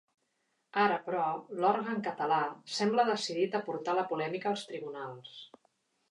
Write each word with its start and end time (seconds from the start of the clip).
Ara, 0.83 0.93
però, 1.09 1.25
l’òrgan 1.65 1.99
català 2.07 2.39
sembla 2.77 3.05
decidit 3.09 3.57
a 3.59 3.61
portar 3.67 3.95
la 3.99 4.05
polèmica 4.13 4.49
als 4.53 4.65
tribunals. 4.71 5.37